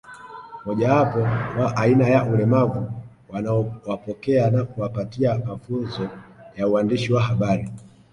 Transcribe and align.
Mojawapo 0.65 1.19
wa 1.61 1.77
aina 1.77 2.07
ya 2.09 2.25
ulemavu 2.25 2.91
wanaowapokea 3.29 4.51
na 4.51 4.63
kuwapatia 4.63 5.39
mafunzo 5.45 6.09
ya 6.55 6.67
uandishi 6.67 7.13
wa 7.13 7.21
habari 7.21 7.69